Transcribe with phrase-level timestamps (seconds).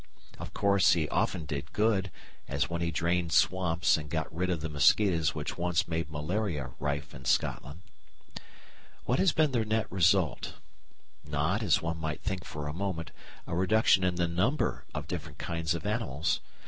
[0.39, 2.09] Of course, he often did good,
[2.47, 6.71] as when he drained swamps and got rid of the mosquitoes which once made malaria
[6.79, 7.83] rife in Scotland.
[9.05, 10.55] What has been the net result?
[11.23, 13.11] Not, as one might think for a moment,
[13.45, 16.39] a reduction in the number of different kinds of animals.